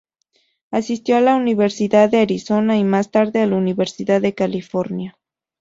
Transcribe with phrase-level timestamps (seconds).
[0.71, 5.19] Asistió a la Universidad de Arizona y más tarde a la Universidad de California.